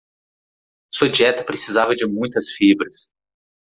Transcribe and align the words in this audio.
Sua 0.91 1.09
dieta 1.11 1.43
precisava 1.45 1.93
de 1.93 2.07
muitas 2.07 2.49
fibras 2.49 3.11